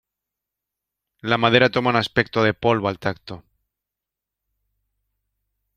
[1.29, 3.43] La madera toma un aspecto de polvo al tacto.